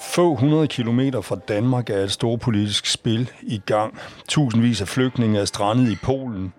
[0.00, 3.98] Få hundrede kilometer fra Danmark er et stort politisk spil i gang.
[4.28, 6.52] Tusindvis af flygtninge er strandet i Polen.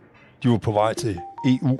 [0.43, 1.77] De var på vej til EU.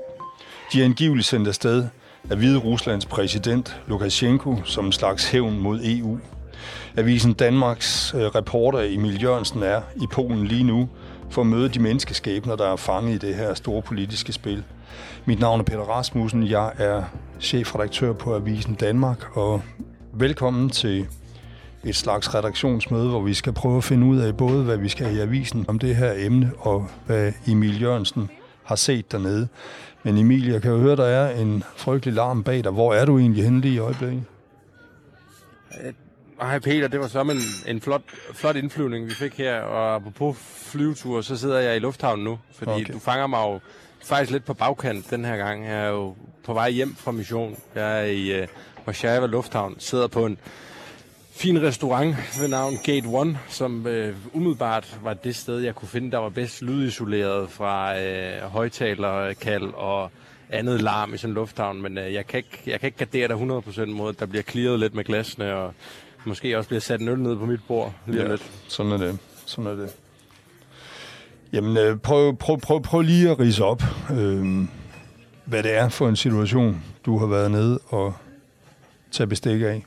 [0.72, 1.86] De er angiveligt sendt afsted
[2.30, 6.18] af Hvide Ruslands præsident Lukashenko som en slags hævn mod EU.
[6.96, 10.88] Avisen Danmarks øh, reporter Emil Jørgensen er i Polen lige nu
[11.30, 14.64] for at møde de menneskeskæbner, der er fanget i det her store politiske spil.
[15.24, 16.46] Mit navn er Peter Rasmussen.
[16.46, 17.02] Jeg er
[17.42, 19.62] chefredaktør på Avisen Danmark, og
[20.12, 21.06] velkommen til
[21.84, 25.16] et slags redaktionsmøde, hvor vi skal prøve at finde ud af både, hvad vi skal
[25.16, 28.30] i avisen om det her emne, og hvad Emil Jørgensen
[28.64, 29.48] har set dernede.
[30.02, 32.72] Men Emil, jeg kan jo høre, der er en frygtelig larm bag dig.
[32.72, 34.24] Hvor er du egentlig henne lige i øjeblikket?
[36.40, 38.02] Hej Peter, det var så en, en flot,
[38.32, 39.60] flot indflyvning, vi fik her.
[39.60, 40.36] Og apropos
[40.72, 42.92] flyvetur, så sidder jeg i lufthavnen nu, fordi okay.
[42.92, 43.60] du fanger mig jo
[44.04, 45.66] faktisk lidt på bagkant den her gang.
[45.66, 47.56] Jeg er jo på vej hjem fra mission.
[47.74, 48.48] Jeg er i uh,
[48.86, 50.38] Warszawa Lufthavn, sidder på en
[51.32, 56.10] fin restaurant ved navn Gate One, som øh, umiddelbart var det sted, jeg kunne finde,
[56.10, 60.10] der var bedst lydisoleret fra øh, højtalerkald og
[60.50, 61.82] andet larm i sådan en lufthavn.
[61.82, 63.36] Men øh, jeg, kan ikke, jeg kan ikke gardere dig
[63.84, 65.74] 100% mod, at der bliver clearet lidt med glasene, og
[66.24, 68.50] måske også bliver sat en øl ned på mit bord lige ja, lidt.
[68.68, 69.18] sådan er det.
[69.46, 69.90] Sådan er det.
[71.52, 74.68] Jamen, øh, prøv, prøv, prøv, prøv lige at rise op, øh,
[75.44, 78.14] hvad det er for en situation, du har været nede og
[79.10, 79.84] tage bestik af.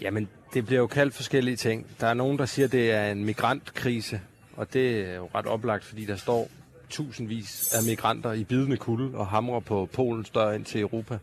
[0.00, 1.86] Jamen, det bliver jo kaldt forskellige ting.
[2.00, 4.20] Der er nogen, der siger, at det er en migrantkrise,
[4.56, 6.48] og det er jo ret oplagt, fordi der står
[6.90, 11.18] tusindvis af migranter i bidende kulde og hamrer på Polens dør ind til Europa.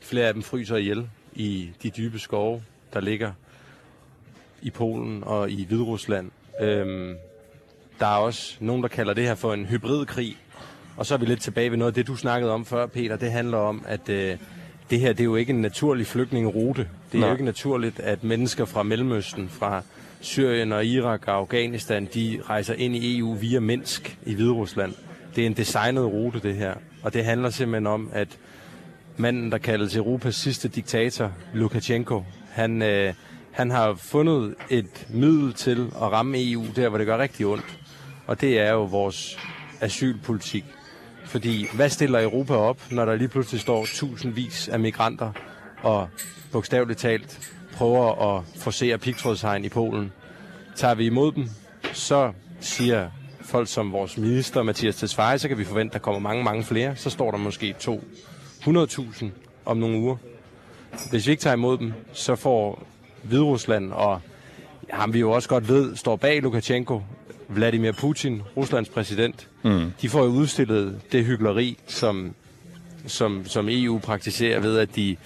[0.00, 3.32] Flere af dem fryser ihjel i de dybe skove, der ligger
[4.62, 6.30] i Polen og i Hviderusland.
[6.60, 7.16] Øhm,
[8.02, 10.36] der er også nogen, der kalder det her for en hybridkrig.
[10.96, 13.16] Og så er vi lidt tilbage ved noget af det, du snakkede om før, Peter.
[13.16, 14.36] Det handler om, at øh,
[14.90, 16.88] det her det er jo ikke en naturlig flygtningerute.
[17.12, 17.28] Det er Nej.
[17.28, 19.82] jo ikke naturligt, at mennesker fra Mellemøsten, fra
[20.20, 24.94] Syrien og Irak og Afghanistan, de rejser ind i EU via Minsk i Hviderusland.
[25.36, 26.74] Det er en designet rute, det her.
[27.02, 28.28] Og det handler simpelthen om, at
[29.16, 33.14] manden, der kaldes Europas sidste diktator, Lukashenko, han, øh,
[33.52, 37.78] han har fundet et middel til at ramme EU der, hvor det gør rigtig ondt.
[38.26, 39.38] Og det er jo vores
[39.80, 40.64] asylpolitik.
[41.24, 45.32] Fordi hvad stiller Europa op, når der lige pludselig står tusindvis af migranter
[45.82, 46.08] og
[46.52, 50.12] bogstaveligt talt prøver at forsere pigtrådshegn i Polen?
[50.76, 51.48] Tager vi imod dem,
[51.92, 53.10] så siger
[53.40, 56.64] folk som vores minister, Mathias Tesfaye, så kan vi forvente, at der kommer mange, mange
[56.64, 56.96] flere.
[56.96, 59.24] Så står der måske 200.000
[59.64, 60.16] om nogle uger.
[61.10, 62.86] Hvis vi ikke tager imod dem, så får
[63.22, 64.20] Hviderusland og
[64.90, 67.00] ham vi jo også godt ved, står bag Lukashenko,
[67.54, 69.92] Vladimir Putin, Ruslands præsident, mm.
[70.02, 72.34] de får jo udstillet det hyggeleri, som,
[73.06, 75.16] som, som EU praktiserer ved, at de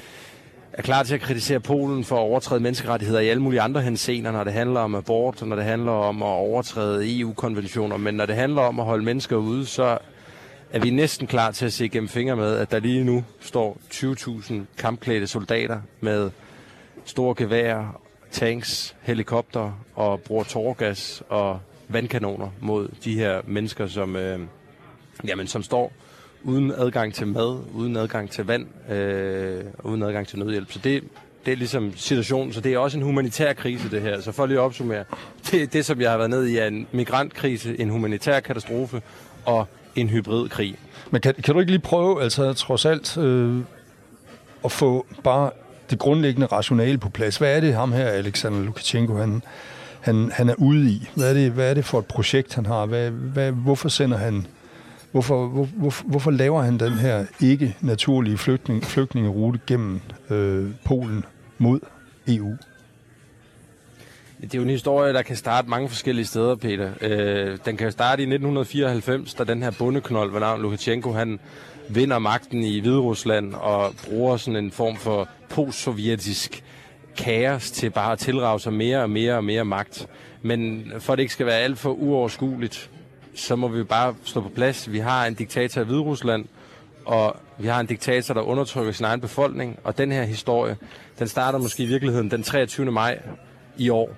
[0.73, 4.33] er klar til at kritisere Polen for at overtræde menneskerettigheder i alle mulige andre hensener,
[4.33, 7.97] når det handler om abort, og når det handler om at overtræde EU-konventioner.
[7.97, 9.99] Men når det handler om at holde mennesker ude, så
[10.73, 13.79] er vi næsten klar til at se gennem fingre med, at der lige nu står
[13.93, 16.31] 20.000 kampklædte soldater med
[17.05, 18.01] store geværer,
[18.31, 24.41] tanks, helikopter og bruger tårgas og vandkanoner mod de her mennesker, som, øh,
[25.27, 25.93] jamen, som står
[26.43, 30.73] uden adgang til mad, uden adgang til vand, øh, uden adgang til nødhjælp.
[30.73, 31.05] Så det,
[31.47, 34.21] det er ligesom situationen, så det er også en humanitær krise, det her.
[34.21, 35.05] Så for lige at opsummere,
[35.51, 39.03] det, det som jeg har været ned i, er en migrantkrise, en humanitær katastrofe
[39.45, 40.77] og en hybridkrig.
[41.11, 43.61] Men kan, kan du ikke lige prøve, altså trods alt, øh,
[44.65, 45.51] at få bare
[45.91, 47.37] det grundlæggende rationale på plads?
[47.37, 49.43] Hvad er det ham her, Alexander Lukashenko, han,
[50.07, 51.09] han, han er ude i?
[51.15, 52.87] Hvad er, det, hvad er det for et projekt, han har?
[52.87, 54.47] Hvad, hvad, hvorfor sender han...
[55.13, 60.01] Hvorfor, hvor, hvor, hvorfor laver han den her ikke naturlige flygtning, flygtningerute gennem
[60.31, 61.25] øh, Polen
[61.59, 61.81] mod
[62.29, 62.57] EU?
[64.41, 66.91] Det er jo en historie, der kan starte mange forskellige steder, Peter.
[67.01, 71.41] Øh, den kan starte i 1994, da den her bundeknold ved navn Lukashenko, han
[71.89, 76.63] vinder magten i Hviderusland og bruger sådan en form for postsovjetisk
[77.17, 80.09] kaos til bare at tilrage sig mere og mere og mere magt.
[80.43, 82.91] Men for at det ikke skal være alt for uoverskueligt,
[83.35, 84.93] så må vi bare stå på plads.
[84.93, 86.45] Vi har en diktator i Hviderusland,
[87.05, 89.79] og vi har en diktator, der undertrykker sin egen befolkning.
[89.85, 90.77] Og den her historie,
[91.19, 92.93] den starter måske i virkeligheden den 23.
[92.93, 93.23] maj
[93.79, 94.11] i år.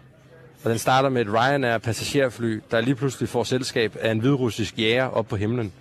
[0.65, 4.79] Og den starter med et Ryanair passagerfly, der lige pludselig får selskab af en hvidrussisk
[4.79, 5.73] jæger op på himlen.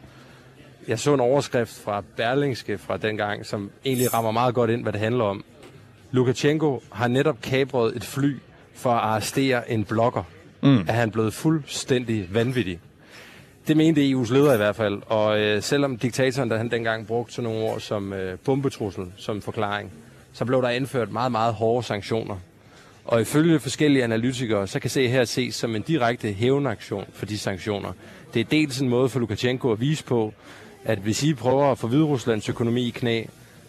[0.88, 4.84] Jeg så en overskrift fra Berlingske fra den gang, som egentlig rammer meget godt ind,
[4.84, 5.44] hvad det handler om.
[6.12, 8.36] Lukashenko har netop kabret et fly
[8.74, 10.24] for at arrestere en blogger.
[10.64, 10.86] Mm.
[10.88, 12.80] Er han blevet fuldstændig vanvittig.
[13.68, 17.34] Det mente EU's leder i hvert fald, og øh, selvom diktatoren, der han dengang brugte
[17.34, 19.92] sådan nogle ord som øh, bombetrussel som forklaring,
[20.34, 22.36] så blev der indført meget, meget hårde sanktioner.
[23.06, 27.38] Og ifølge forskellige analytikere, så kan se her ses som en direkte hævnaktion for de
[27.38, 27.92] sanktioner.
[28.34, 30.34] Det er dels en måde for Lukashenko at vise på,
[30.86, 33.24] at hvis I prøver at få Hvideruslands økonomi i knæ,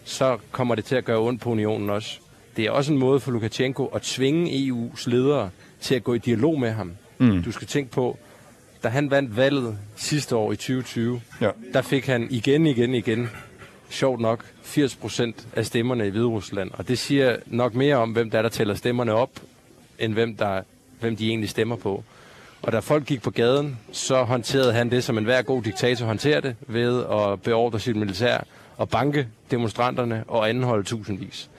[0.04, 2.18] så kommer det til at gøre ondt på unionen også.
[2.58, 5.50] Det er også en måde for Lukashenko at tvinge EU's ledere
[5.80, 6.92] til at gå i dialog med ham.
[7.18, 7.42] Mm.
[7.42, 8.18] Du skal tænke på,
[8.82, 11.50] da han vandt valget sidste år i 2020, ja.
[11.72, 13.30] der fik han igen, igen, igen,
[13.90, 16.70] sjovt nok, 80 procent af stemmerne i Hviderusland.
[16.72, 19.30] Og det siger nok mere om, hvem der er, der tæller stemmerne op,
[19.98, 20.62] end hvem, der,
[21.00, 22.04] hvem de egentlig stemmer på.
[22.62, 26.06] Og da folk gik på gaden, så håndterede han det, som en hver god diktator
[26.06, 28.44] håndterer det, ved at beordre sit militær
[28.76, 31.50] og banke demonstranterne og anholde tusindvis.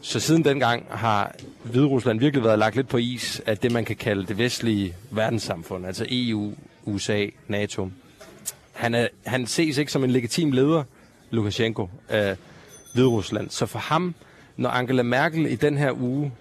[0.00, 3.96] Så siden dengang har Hviderusland virkelig været lagt lidt på is af det, man kan
[3.96, 6.52] kalde det vestlige verdenssamfund, altså EU,
[6.84, 7.90] USA, NATO.
[8.72, 10.84] Han, er, han ses ikke som en legitim leder,
[11.30, 12.36] Lukashenko, af
[12.94, 13.50] Hviderusland.
[13.50, 14.14] Så for ham,
[14.56, 16.32] når Angela Merkel i den her uge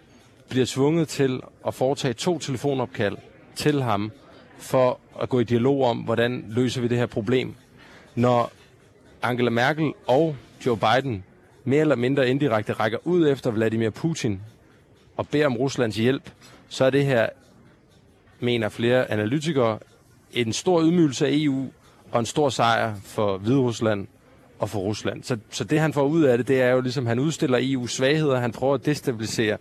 [0.49, 3.17] bliver tvunget til at foretage to telefonopkald
[3.55, 4.11] til ham,
[4.57, 7.55] for at gå i dialog om, hvordan løser vi det her problem.
[8.15, 8.51] Når
[9.21, 11.23] Angela Merkel og Joe Biden
[11.67, 14.41] mere eller mindre indirekte rækker ud efter Vladimir Putin
[15.17, 16.29] og beder om Ruslands hjælp,
[16.69, 17.29] så er det her,
[18.39, 19.79] mener flere analytikere,
[20.33, 21.65] en stor ydmygelse af EU
[22.11, 24.07] og en stor sejr for Hvide Rusland
[24.59, 25.23] og for Rusland.
[25.23, 27.87] Så, så det han får ud af det, det er jo ligesom, han udstiller EU's
[27.87, 29.57] svagheder, han prøver at destabilisere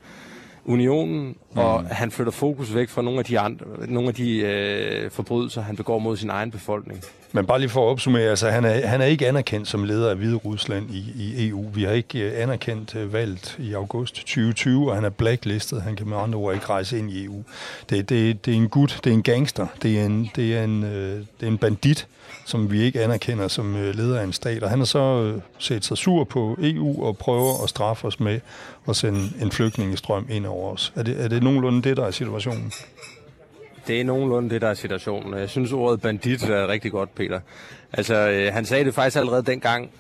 [0.65, 1.59] unionen, mm.
[1.59, 5.63] og han flytter fokus væk fra nogle af de, andre, nogle af de øh, forbrydelser,
[5.63, 7.01] han begår mod sin egen befolkning.
[7.37, 10.11] Men bare lige for at opsummere, altså han er, han er ikke anerkendt som leder
[10.11, 11.69] af Hvide Rusland i, i EU.
[11.75, 15.83] Vi har ikke øh, anerkendt øh, uh, valgt i august 2020, og han er blacklistet.
[15.83, 17.43] Han kan med andre ord ikke rejse ind i EU.
[17.91, 20.65] Det, det, det er en gut, det er en gangster, det er en, det er
[20.65, 22.07] en, uh, det er en bandit,
[22.45, 24.63] som vi ikke anerkender som uh, leder af en stat.
[24.63, 28.21] Og han har så uh, set sig sur på EU og prøver at straffe os
[28.21, 28.41] med
[28.89, 30.93] at sende en flygtningestrøm ind over os.
[30.97, 32.73] Er det, er det nogenlunde det, der er situationen?
[33.87, 35.39] Det er nogenlunde det, der er situationen.
[35.39, 37.41] Jeg synes, ordet bandit er rigtig godt, Peter.
[37.93, 39.91] Altså, øh, han sagde det faktisk allerede dengang,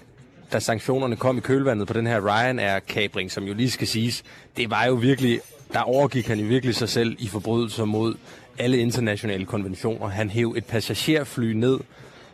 [0.52, 4.22] da sanktionerne kom i kølvandet på den her Ryanair-kabring, som jo lige skal siges,
[4.56, 5.40] det var jo virkelig,
[5.72, 8.14] der overgik han jo virkelig sig selv i forbrydelser mod
[8.58, 10.08] alle internationale konventioner.
[10.08, 11.80] Han hæv et passagerfly ned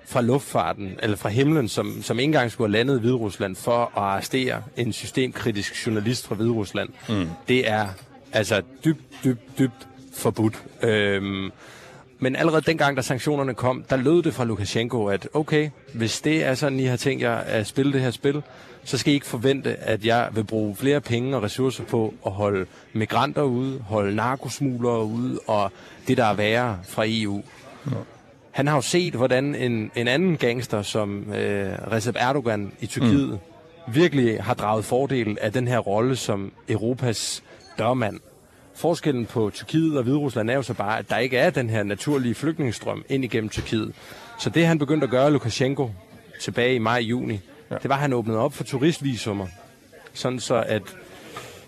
[0.06, 3.82] fra luftfarten, eller fra himlen, som, som ikke engang skulle have landet i Hviderusland for
[3.82, 6.88] at arrestere en systemkritisk journalist fra Hviderusland.
[7.08, 7.28] Mm.
[7.48, 7.88] Det er
[8.32, 10.62] altså dybt, dybt, dybt forbudt.
[10.82, 11.50] Øhm,
[12.18, 16.44] men allerede dengang, da sanktionerne kom, der lød det fra Lukashenko, at okay, hvis det
[16.44, 18.42] er sådan, I har tænkt jer at spille det her spil,
[18.84, 22.32] så skal I ikke forvente, at jeg vil bruge flere penge og ressourcer på at
[22.32, 25.72] holde migranter ude, holde narkosmuglere ude, og
[26.08, 27.42] det, der er værre fra EU.
[27.86, 27.96] Ja.
[28.50, 33.30] Han har jo set, hvordan en, en anden gangster som øh, Recep Erdogan i Tyrkiet
[33.86, 33.94] mm.
[33.94, 37.42] virkelig har draget fordel af den her rolle som Europas
[37.78, 38.20] dørmand.
[38.74, 41.82] Forskellen på Tyrkiet og Hviderusland er jo så bare, at der ikke er den her
[41.82, 43.92] naturlige flygtningestrøm ind igennem Tyrkiet.
[44.38, 45.90] Så det han begyndte at gøre, Lukashenko,
[46.40, 47.40] tilbage i maj-juni,
[47.70, 47.76] ja.
[47.76, 49.46] det var, at han åbnede op for turistvisumer.
[50.12, 50.82] Sådan så, at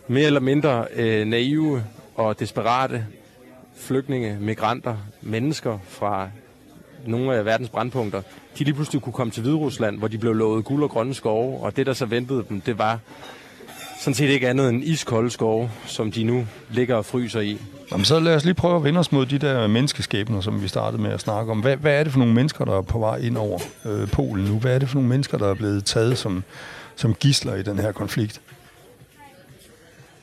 [0.08, 1.84] mere eller mindre øh, naive
[2.14, 3.06] og desperate
[3.76, 6.30] flygtninge, migranter, mennesker fra
[7.06, 8.22] nogle af verdens brandpunkter,
[8.58, 11.60] de lige pludselig kunne komme til Hviderusland, hvor de blev lovet guld og grønne skove,
[11.60, 12.98] og det, der så ventede dem, det var
[14.00, 17.58] sådan set ikke andet end iskolde skove, som de nu ligger og fryser i.
[17.92, 20.68] Jamen, så lad os lige prøve at vende os mod de der menneskeskæbner, som vi
[20.68, 21.60] startede med at snakke om.
[21.60, 24.44] Hvad, hvad er det for nogle mennesker, der er på vej ind over øh, Polen
[24.44, 24.58] nu?
[24.58, 26.44] Hvad er det for nogle mennesker, der er blevet taget som,
[26.96, 28.40] som gisler i den her konflikt?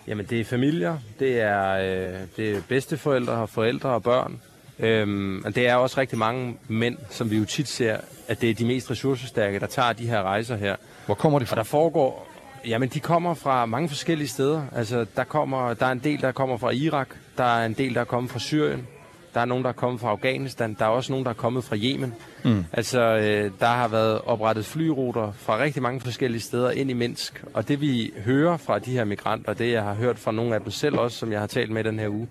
[0.07, 4.39] Jamen, det er familier, det er, øh, det er bedsteforældre og forældre og børn.
[4.79, 7.97] Øhm, det er også rigtig mange mænd, som vi jo tit ser,
[8.27, 10.75] at det er de mest ressourcestærke, der tager de her rejser her.
[11.05, 11.53] Hvor kommer de fra?
[11.53, 12.30] Og der foregår,
[12.67, 14.63] jamen de kommer fra mange forskellige steder.
[14.75, 17.93] Altså der, kommer, der er en del, der kommer fra Irak, der er en del,
[17.93, 18.87] der er kommet fra Syrien,
[19.33, 21.63] der er nogen, der er kommet fra Afghanistan, der er også nogen, der er kommet
[21.63, 22.13] fra Yemen.
[22.43, 22.65] Mm.
[22.73, 27.43] Altså, øh, der har været oprettet flyruter fra rigtig mange forskellige steder ind i Minsk.
[27.53, 30.61] Og det vi hører fra de her migranter, det jeg har hørt fra nogle af
[30.61, 32.27] dem selv også, som jeg har talt med den her uge,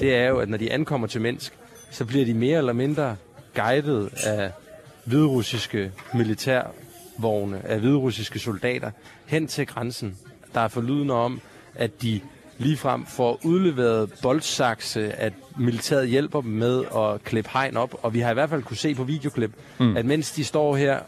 [0.00, 1.52] det er jo, at når de ankommer til Minsk,
[1.90, 3.16] så bliver de mere eller mindre
[3.54, 4.50] guidet af
[5.04, 5.92] hviderussiske
[7.18, 8.90] militærvogne, af hviderussiske soldater,
[9.26, 10.16] hen til grænsen.
[10.54, 11.40] Der er forlydende om,
[11.74, 12.20] at de
[12.58, 17.94] ligefrem får udleveret boldsakse, at militæret hjælper dem med at klippe hegn op.
[18.02, 19.96] Og vi har i hvert fald kunne se på videoklip, mm.
[19.96, 21.00] at mens de står her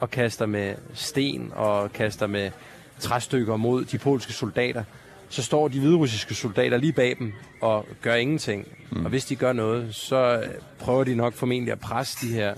[0.00, 2.50] og kaster med sten og kaster med
[2.98, 4.84] træstykker mod de polske soldater,
[5.28, 8.68] så står de hviderussiske soldater lige bag dem og gør ingenting.
[8.90, 9.04] Mm.
[9.04, 10.42] Og hvis de gør noget, så
[10.78, 12.54] prøver de nok formentlig at presse de her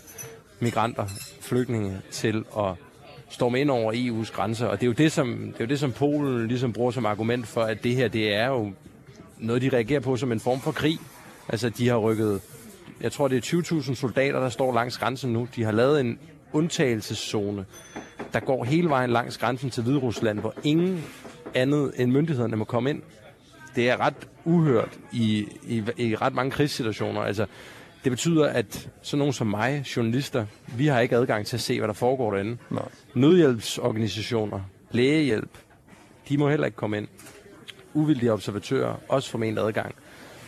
[0.61, 1.07] migranter,
[1.41, 2.75] flygtninge, til at
[3.31, 4.67] storme ind over EU's grænser.
[4.67, 7.07] Og det er jo det, som, det er jo det, som Polen ligesom bruger som
[7.07, 8.73] argument for, at det her, det er jo
[9.39, 10.99] noget, de reagerer på som en form for krig.
[11.49, 12.41] Altså, de har rykket,
[13.01, 15.49] jeg tror, det er 20.000 soldater, der står langs grænsen nu.
[15.57, 16.19] De har lavet en
[16.53, 17.65] undtagelseszone,
[18.33, 21.05] der går hele vejen langs grænsen til Hviderusland, hvor ingen
[21.55, 23.03] andet end myndighederne må komme ind.
[23.77, 27.21] Det er ret uhørt i, i, i ret mange krigssituationer.
[27.21, 27.47] Altså,
[28.05, 31.79] det betyder, at sådan nogen som mig, journalister, vi har ikke adgang til at se,
[31.79, 32.57] hvad der foregår derinde.
[32.71, 32.89] Nej.
[33.15, 35.51] Nødhjælpsorganisationer, lægehjælp,
[36.29, 37.09] de må heller ikke komme ind.
[37.95, 39.95] Uvildige observatører, også formentlig adgang.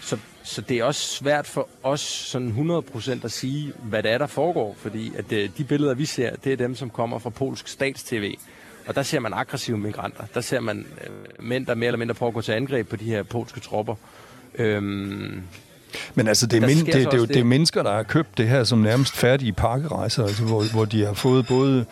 [0.00, 4.18] Så, så det er også svært for os sådan 100% at sige, hvad det er,
[4.18, 7.30] der foregår, fordi at øh, de billeder, vi ser, det er dem, som kommer fra
[7.30, 8.34] polsk statstv.
[8.86, 10.24] Og der ser man aggressive migranter.
[10.34, 12.96] Der ser man øh, mænd, der mere eller mindre prøver at gå til angreb på
[12.96, 13.94] de her polske tropper.
[14.54, 15.42] Øhm,
[16.14, 18.38] Men altså, det er, men, det, det, også det er det- mennesker, der har købt
[18.38, 21.84] det her som nærmest færdige pakkerejser, altså, hvor, hvor de har fået både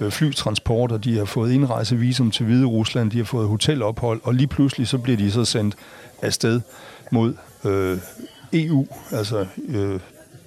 [0.00, 4.34] øh, flytransport, og de har fået indrejsevisum til Hvide Rusland, de har fået hotelophold, og
[4.34, 5.74] lige pludselig så bliver de så sendt
[6.22, 6.60] afsted
[7.12, 7.34] mod
[7.64, 7.98] øh,
[8.52, 10.00] EU, altså øh,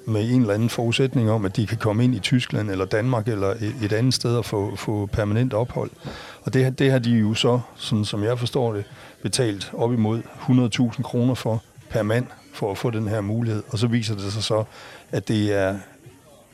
[0.05, 3.27] med en eller anden forudsætning om, at de kan komme ind i Tyskland eller Danmark
[3.27, 5.89] eller et, et andet sted og få, få permanent ophold.
[6.43, 8.83] Og det, har- det har de jo så, sådan som jeg forstår det,
[9.21, 10.21] betalt op imod
[10.93, 13.63] 100.000 kroner for per mand for at få den her mulighed.
[13.69, 14.63] Og så viser det sig så,
[15.11, 15.77] at det er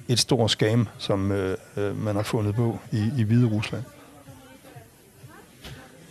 [0.08, 3.84] et stort scam, som øh, øh, man har fundet på i, i Hvide Rusland.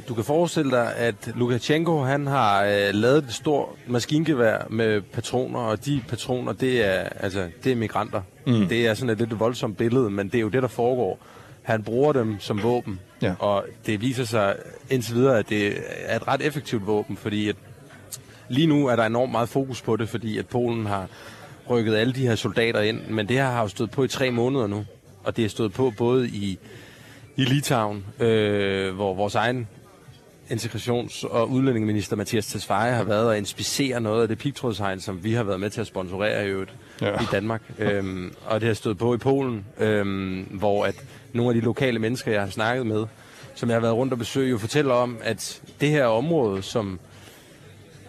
[0.08, 5.60] Du kan forestille dig, at Lukashenko han har øh, lavet et stort maskingevær med patroner,
[5.60, 8.22] og de patroner, det er, altså, det er migranter.
[8.46, 8.66] Mm.
[8.68, 11.18] Det er sådan et lidt voldsomt billede, men det er jo det, der foregår.
[11.62, 13.34] Han bruger dem som våben, Ja.
[13.38, 14.56] og det viser sig
[14.90, 17.56] indtil videre, at det er et ret effektivt våben, fordi at
[18.48, 21.06] lige nu er der enormt meget fokus på det, fordi at Polen har
[21.70, 24.30] rykket alle de her soldater ind, men det her har jo stået på i tre
[24.30, 24.84] måneder nu,
[25.24, 26.58] og det er stået på både i
[27.36, 29.68] i Litauen, øh, hvor vores egen
[30.50, 35.32] integrations- og udlændingeminister Mathias Tesfaye har været og inspicere noget af det pigtrådshegn, som vi
[35.32, 37.06] har været med til at sponsorere i øvrigt Ja.
[37.08, 37.20] ja.
[37.20, 37.62] i Danmark.
[37.78, 40.94] Øhm, og det har stået på i Polen, øhm, hvor at
[41.32, 43.04] nogle af de lokale mennesker, jeg har snakket med,
[43.54, 47.00] som jeg har været rundt og besøge, jo fortæller om, at det her område, som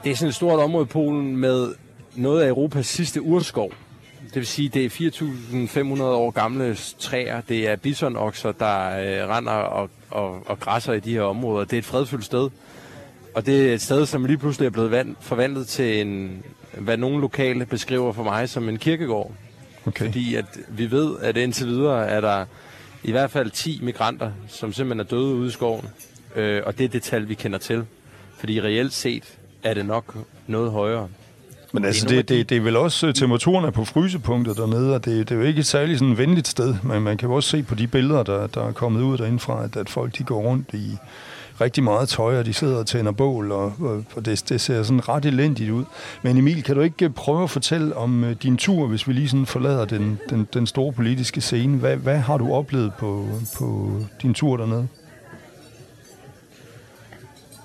[0.05, 1.73] det er sådan et stort område i Polen med
[2.15, 3.71] noget af Europas sidste urskov.
[4.25, 7.41] Det vil sige, det er 4.500 år gamle træer.
[7.41, 11.65] Det er bisonokser, der øh, render og, og, og græsser i de her områder.
[11.65, 12.49] Det er et fredfyldt sted.
[13.33, 16.43] Og det er et sted, som lige pludselig er blevet vand, forvandlet til en,
[16.77, 19.31] hvad nogle lokale beskriver for mig som en kirkegård.
[19.85, 20.05] Okay.
[20.05, 22.45] Fordi at vi ved, at indtil videre er der
[23.03, 25.87] i hvert fald 10 migranter, som simpelthen er døde ude i skoven.
[26.35, 27.85] Øh, og det er det tal, vi kender til.
[28.37, 30.17] Fordi reelt set er det nok
[30.47, 31.07] noget højere.
[31.73, 35.05] Men altså, det, det, det er vel også, øh, temperaturen er på frysepunktet dernede, og
[35.05, 37.49] det, det er jo ikke et særligt sådan venligt sted, men man kan jo også
[37.49, 40.41] se på de billeder, der, der er kommet ud derindefra, at, at folk de går
[40.41, 40.97] rundt i
[41.61, 43.73] rigtig meget tøj, og de sidder og tænder bål, og,
[44.15, 45.83] og, det, det ser sådan ret elendigt ud.
[46.21, 49.13] Men Emil, kan du ikke øh, prøve at fortælle om øh, din tur, hvis vi
[49.13, 51.77] lige sådan forlader den, den, den store politiske scene?
[51.77, 53.91] Hvad, hvad har du oplevet på, på
[54.21, 54.87] din tur dernede?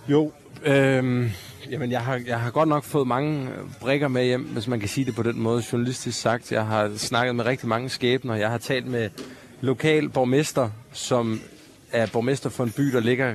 [0.08, 0.32] Jo,
[0.64, 1.30] øhm,
[1.70, 4.80] jamen jeg har, jeg har godt nok fået mange øh, brikker med hjem, hvis man
[4.80, 6.52] kan sige det på den måde, journalistisk sagt.
[6.52, 8.34] Jeg har snakket med rigtig mange skæbner.
[8.34, 9.10] Jeg har talt med
[9.60, 11.40] lokal borgmester, som
[11.92, 13.34] er borgmester for en by, der ligger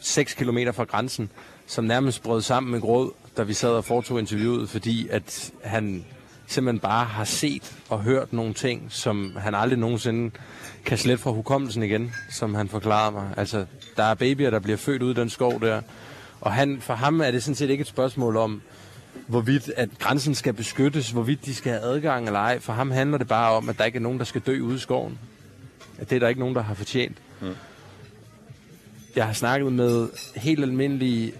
[0.00, 1.30] 6 km fra grænsen,
[1.66, 6.04] som nærmest brød sammen med gråd, da vi sad og foretog interviewet, fordi at han
[6.46, 10.30] simpelthen bare har set og hørt nogle ting, som han aldrig nogensinde
[10.84, 13.30] kan slette fra hukommelsen igen, som han forklarede mig.
[13.36, 13.66] Altså,
[13.96, 15.80] der er babyer, der bliver født ud i den skov der,
[16.46, 18.62] og han, for ham er det sådan set ikke et spørgsmål om,
[19.26, 22.58] hvorvidt at grænsen skal beskyttes, hvorvidt de skal have adgang eller ej.
[22.58, 24.76] For ham handler det bare om, at der ikke er nogen, der skal dø ude
[24.76, 25.18] i skoven.
[25.98, 27.16] At det er der ikke nogen, der har fortjent.
[27.40, 27.54] Mm.
[29.16, 31.32] Jeg har snakket med helt almindelige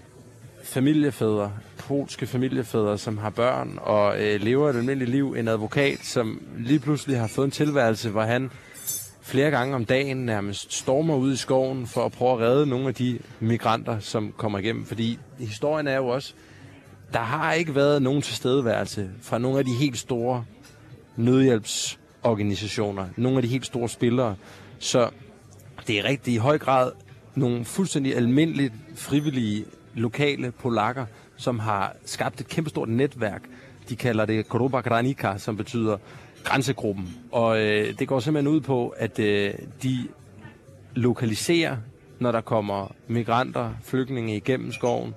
[0.63, 5.35] familiefædre, polske familiefædre, som har børn og øh, lever et almindeligt liv.
[5.37, 8.51] En advokat, som lige pludselig har fået en tilværelse, hvor han
[9.27, 12.87] flere gange om dagen nærmest stormer ud i skoven for at prøve at redde nogle
[12.87, 14.85] af de migranter, som kommer igennem.
[14.85, 16.33] Fordi historien er jo også,
[17.13, 20.45] der har ikke været nogen tilstedeværelse fra nogle af de helt store
[21.15, 24.35] nødhjælpsorganisationer, nogle af de helt store spillere.
[24.79, 25.09] Så
[25.87, 26.91] det er rigtig i høj grad
[27.35, 31.05] nogle fuldstændig almindelige, frivillige, lokale polakker,
[31.37, 33.41] som har skabt et kæmpestort netværk.
[33.89, 35.97] De kalder det Koruba Granica, som betyder
[36.43, 37.17] grænsegruppen.
[37.31, 39.53] Og øh, det går simpelthen ud på, at øh,
[39.83, 39.97] de
[40.95, 41.77] lokaliserer,
[42.19, 45.15] når der kommer migranter, flygtninge igennem skoven,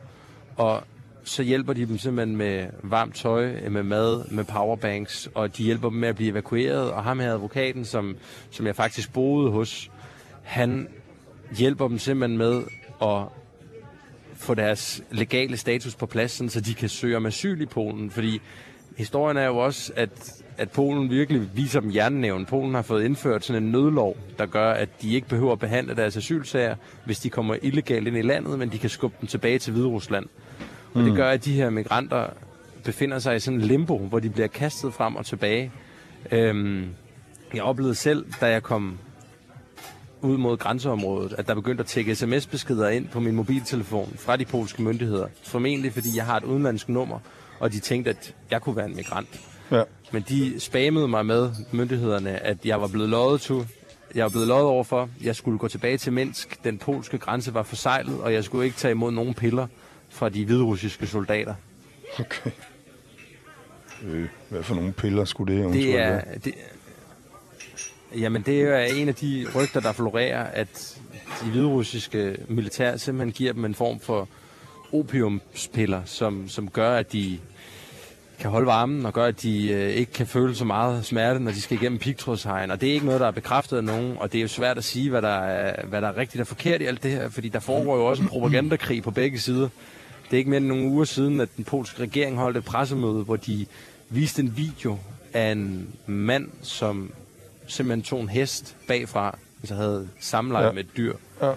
[0.56, 0.82] og
[1.24, 5.62] så hjælper de dem simpelthen med varmt tøj, øh, med mad, med powerbanks, og de
[5.62, 6.90] hjælper dem med at blive evakueret.
[6.92, 8.16] Og ham her advokaten, som,
[8.50, 9.90] som jeg faktisk boede hos,
[10.42, 10.88] han
[11.58, 12.62] hjælper dem simpelthen med
[13.02, 13.22] at
[14.34, 18.10] få deres legale status på plads, sådan, så de kan søge om asyl i Polen.
[18.10, 18.40] Fordi
[18.96, 22.46] historien er jo også, at, at Polen virkelig viser dem jernnævn.
[22.46, 25.96] Polen har fået indført sådan en nødlov, der gør, at de ikke behøver at behandle
[25.96, 26.74] deres asylsager,
[27.04, 30.26] hvis de kommer illegalt ind i landet, men de kan skubbe dem tilbage til Hviderusland.
[30.94, 32.26] Og det gør, at de her migranter
[32.84, 35.72] befinder sig i sådan en limbo, hvor de bliver kastet frem og tilbage.
[36.32, 36.86] Øhm,
[37.54, 38.98] jeg oplevede selv, da jeg kom
[40.22, 44.44] ud mod grænseområdet, at der begyndte at tække sms-beskeder ind på min mobiltelefon fra de
[44.44, 45.26] polske myndigheder.
[45.42, 47.18] Formentlig fordi jeg har et udenlandsk nummer,
[47.60, 49.49] og de tænkte, at jeg kunne være en migrant.
[49.70, 49.82] Ja.
[50.12, 53.68] Men de spammede mig med myndighederne, at jeg var blevet lovet til.
[54.14, 55.08] Jeg var blevet lovet overfor.
[55.22, 56.64] Jeg skulle gå tilbage til Minsk.
[56.64, 59.66] Den polske grænse var forsejlet, og jeg skulle ikke tage imod nogen piller
[60.08, 61.54] fra de hviderussiske soldater.
[62.18, 62.50] Okay.
[64.02, 66.54] Øh, hvad for nogle piller skulle det eventuelt Det er, det,
[68.18, 71.00] jamen det er en af de rygter, der florerer, at
[71.44, 74.28] de hviderussiske militær simpelthen giver dem en form for
[74.92, 77.38] opiumspiller, som, som gør, at de
[78.40, 81.50] kan holde varmen, og gør, at de øh, ikke kan føle så meget smerte, når
[81.50, 82.70] de skal igennem pigtrådshegn.
[82.70, 84.78] Og det er ikke noget, der er bekræftet af nogen, og det er jo svært
[84.78, 87.28] at sige, hvad der er, hvad der er rigtigt og forkert i alt det her,
[87.28, 89.68] fordi der foregår jo også en propagandakrig på begge sider.
[90.24, 93.24] Det er ikke mere end nogle uger siden, at den polske regering holdt et pressemøde,
[93.24, 93.66] hvor de
[94.08, 94.98] viste en video
[95.34, 97.12] af en mand, som
[97.66, 100.68] simpelthen tog en hest bagfra, altså havde samleje Ja.
[100.68, 100.74] ja.
[100.74, 101.52] med et dyr, Ja.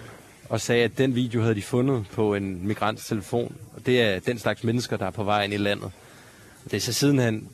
[0.49, 3.55] og sagde, at den video havde de fundet på en migrants telefon.
[3.75, 5.91] Og det er den slags mennesker, der er på vej ind i landet.
[6.63, 7.49] Det er så sidenhen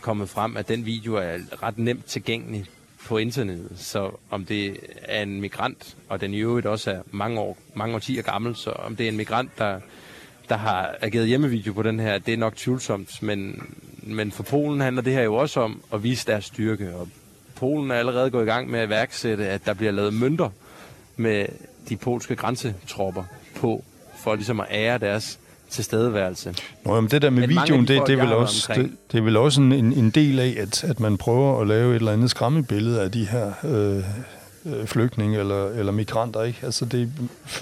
[0.00, 2.66] kommet frem, at den video er ret nemt tilgængelig
[3.06, 3.72] på internettet.
[3.76, 7.94] Så om det er en migrant, og den i øvrigt også er mange, år, mange
[7.94, 9.80] årtier gammel, så om det er en migrant, der,
[10.48, 13.22] der har ageret hjemmevideo på den her, det er nok tvivlsomt.
[13.22, 13.62] Men,
[14.02, 16.94] men for Polen handler det her jo også om at vise deres styrke.
[16.94, 17.08] Og
[17.54, 20.50] Polen er allerede gået i gang med at værksætte, at der bliver lavet mønter
[21.16, 21.46] med
[21.88, 23.24] de polske grænsetropper
[23.56, 23.84] på,
[24.16, 25.38] for ligesom at ære deres
[25.72, 26.54] tilstedeværelse.
[26.84, 28.72] Nå, jamen det der med Men videoen, de det, folk, det, er jeg vel også,
[28.74, 31.90] det, det er vel også en, en, del af, at, at man prøver at lave
[31.90, 34.04] et eller andet skræmmebillede af de her øh,
[34.66, 36.42] øh, flygtninge eller, eller migranter.
[36.42, 36.58] Ikke?
[36.62, 37.12] Altså det,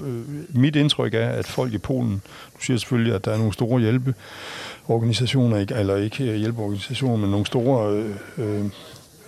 [0.02, 2.22] øh, mit indtryk er, at folk i Polen,
[2.56, 7.46] du siger selvfølgelig, at der er nogle store hjælpeorganisationer, ikke, eller ikke hjælpeorganisationer, men nogle
[7.46, 7.92] store...
[7.92, 8.64] Øh, øh,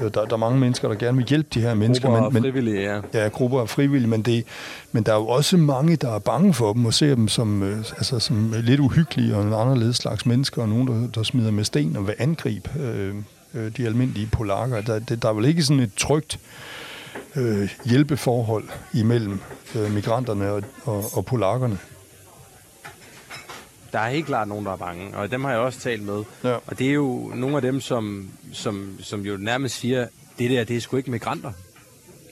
[0.09, 2.43] der, der er mange mennesker, der gerne vil hjælpe de her mennesker, Grupper men, men,
[2.43, 3.01] frivillige, ja.
[3.15, 4.45] Ja, grupper af frivillige, men, det,
[4.93, 7.63] men der er jo også mange, der er bange for dem og ser dem som,
[7.63, 11.51] øh, altså, som lidt uhyggelige og en anderledes slags mennesker, og nogen, der, der smider
[11.51, 13.15] med sten og vil angribe øh,
[13.55, 14.81] øh, de almindelige polakker.
[14.81, 16.39] Der, det, der er vel ikke sådan et trygt
[17.37, 19.41] øh, hjælpeforhold imellem
[19.75, 21.79] øh, migranterne og, og, og polakkerne.
[23.93, 26.25] Der er helt klart nogen, der er bange, og dem har jeg også talt med.
[26.45, 26.57] Ja.
[26.67, 30.07] Og det er jo nogle af dem, som, som, som jo nærmest siger,
[30.39, 31.53] det der, det er sgu ikke migranter.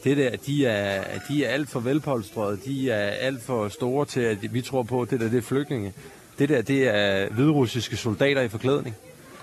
[0.05, 4.21] Det der, de er, de er alt for velpolstrede, de er alt for store til,
[4.21, 5.93] at vi tror på, at det der, det er flygtninge.
[6.39, 8.97] Det der, det er hviderussiske soldater i forklædning.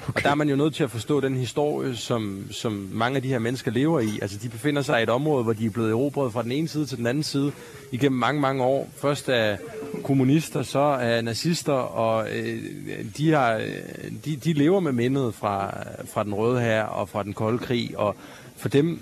[0.07, 0.17] Okay.
[0.19, 3.21] Og der er man jo nødt til at forstå den historie, som, som mange af
[3.21, 4.19] de her mennesker lever i.
[4.21, 6.67] Altså, de befinder sig i et område, hvor de er blevet erobret fra den ene
[6.67, 7.51] side til den anden side
[7.91, 8.89] igennem mange, mange år.
[9.01, 9.57] Først af
[10.03, 12.59] kommunister, så af nazister, og øh,
[13.17, 13.61] de, har,
[14.25, 17.93] de, de lever med mindet fra, fra den røde her og fra den kolde krig.
[17.97, 18.15] Og
[18.57, 18.99] for dem,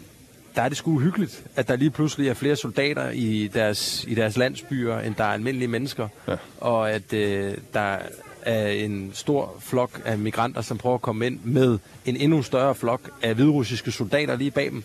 [0.55, 4.15] der er det sgu uhyggeligt, at der lige pludselig er flere soldater i deres, i
[4.15, 6.07] deres landsbyer, end der er almindelige mennesker.
[6.27, 6.35] Ja.
[6.61, 7.97] Og at øh, der
[8.45, 12.75] er en stor flok af migranter, som prøver at komme ind med en endnu større
[12.75, 14.83] flok af hviderussiske soldater lige bag dem.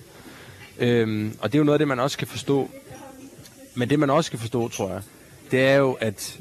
[0.79, 2.71] Øhm, og det er jo noget af det, man også kan forstå.
[3.75, 5.03] Men det, man også kan forstå, tror jeg,
[5.51, 6.41] det er jo, at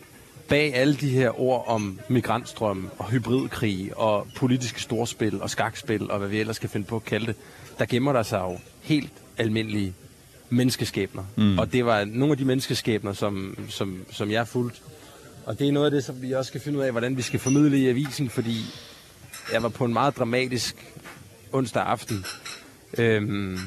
[0.49, 6.19] bag alle de her ord om migrantstrøm og hybridkrig og politiske storspil og skakspil og
[6.19, 7.35] hvad vi ellers skal finde på at kalde det,
[7.79, 9.93] der gemmer der sig jo helt almindelige
[10.49, 11.23] menneskeskæbner.
[11.35, 11.59] Mm.
[11.59, 14.79] Og det var nogle af de menneskeskæbner, som, som, som jeg fulgte.
[15.49, 17.21] Og det er noget af det, som vi også skal finde ud af, hvordan vi
[17.21, 18.65] skal formidle i avisen, fordi
[19.53, 20.75] jeg var på en meget dramatisk
[21.51, 22.25] onsdag aften.
[22.97, 23.57] Øhm,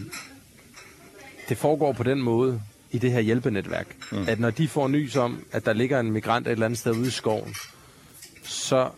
[1.48, 4.24] det foregår på den måde i det her hjælpenetværk, mm.
[4.28, 6.92] at når de får nys om, at der ligger en migrant et eller andet sted
[6.92, 7.54] ude i skoven,
[8.42, 8.90] så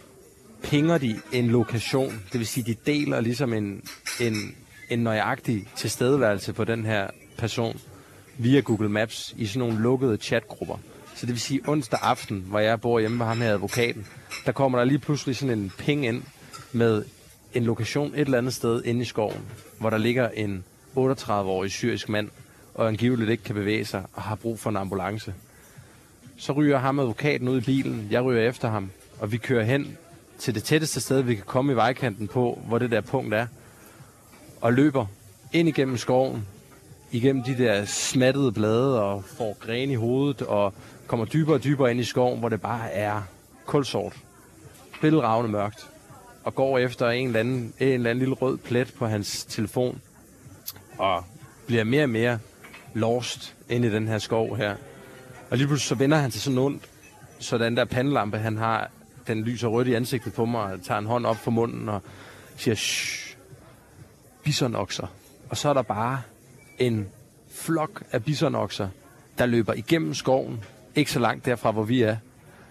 [0.62, 2.22] pinger de en lokation.
[2.32, 3.82] Det vil sige, de deler ligesom en,
[4.20, 4.54] en,
[4.90, 7.06] en nøjagtig tilstedeværelse på den her
[7.38, 7.80] person
[8.38, 10.78] via Google Maps i sådan nogle lukkede chatgrupper.
[11.14, 14.06] Så det vil sige, onsdag aften, hvor jeg bor hjemme med ham her advokaten,
[14.46, 16.22] der kommer der lige pludselig sådan en ping ind
[16.72, 17.04] med
[17.54, 19.40] en lokation et eller andet sted inde i skoven,
[19.78, 20.64] hvor der ligger en
[20.96, 22.28] 38-årig syrisk mand,
[22.74, 25.34] og angiveligt ikke kan bevæge sig og har brug for en ambulance.
[26.36, 29.96] Så ryger ham advokaten ud i bilen, jeg ryger efter ham, og vi kører hen
[30.38, 33.46] til det tætteste sted, vi kan komme i vejkanten på, hvor det der punkt er,
[34.60, 35.06] og løber
[35.52, 36.46] ind igennem skoven,
[37.12, 40.74] igennem de der smattede blade, og får gren i hovedet, og
[41.06, 43.22] kommer dybere og dybere ind i skoven, hvor det bare er
[43.66, 44.16] kulsort.
[45.00, 45.90] billedragende mørkt.
[46.44, 50.00] Og går efter en eller, anden, en eller anden lille rød plet på hans telefon.
[50.98, 51.24] Og
[51.66, 52.38] bliver mere og mere
[52.94, 54.76] lost ind i den her skov her.
[55.50, 56.88] Og lige pludselig så vender han sig sådan ondt,
[57.38, 58.90] så den der pandelampe, han har,
[59.26, 62.02] den lyser rødt i ansigtet på mig, og tager en hånd op for munden og
[62.56, 63.36] siger, shh,
[64.42, 65.06] bisonokser.
[65.50, 66.22] Og så er der bare
[66.78, 67.08] en
[67.50, 68.88] flok af bisonokser,
[69.38, 70.64] der løber igennem skoven,
[70.96, 72.16] ikke så langt derfra, hvor vi er,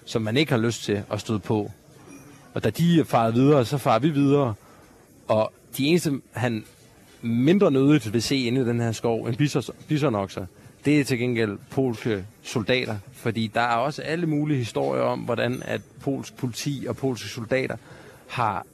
[0.05, 1.71] som man ikke har lyst til at støde på.
[2.53, 4.53] Og da de er faret videre, så farer vi videre.
[5.27, 6.65] Og de eneste, han
[7.21, 10.45] mindre nødigt vil se inde i den her skov end bisonokser,
[10.85, 12.95] det er til gengæld polske soldater.
[13.13, 17.77] Fordi der er også alle mulige historier om, hvordan at polsk politi og polske soldater
[18.27, 18.65] har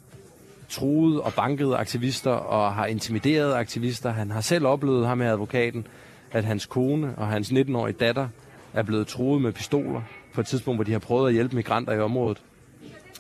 [0.69, 4.11] truet og banket aktivister og har intimideret aktivister.
[4.11, 5.87] Han har selv oplevet ham med advokaten,
[6.31, 8.27] at hans kone og hans 19-årige datter
[8.73, 10.01] er blevet truet med pistoler
[10.33, 12.41] på et tidspunkt, hvor de har prøvet at hjælpe migranter i området.